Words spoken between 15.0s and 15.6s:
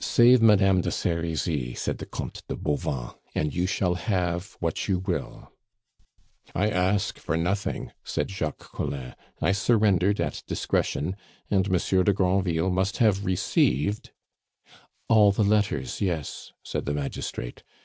"All the